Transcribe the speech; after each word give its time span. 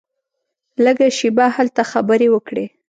لږه 0.83 1.07
شېبه 1.17 1.45
هلته 1.55 1.81
خبرې 1.91 2.27
وکړې. 2.31 2.65